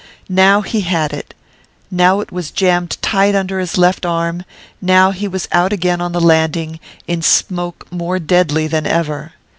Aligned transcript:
Now 0.29 0.61
he 0.61 0.81
had 0.81 1.13
it; 1.13 1.35
now 1.91 2.21
it 2.21 2.31
was 2.31 2.49
jammed 2.49 2.97
tight 3.03 3.35
under 3.35 3.59
his 3.59 3.77
left 3.77 4.03
arm; 4.03 4.45
now 4.81 5.11
he 5.11 5.27
was 5.27 5.47
out 5.51 5.71
again 5.71 6.01
on 6.01 6.11
the 6.11 6.19
landing, 6.19 6.79
in 7.05 7.21
smoke 7.21 7.85
more 7.91 8.17
deadly 8.17 8.65
than 8.65 8.87
ever. 8.87 9.33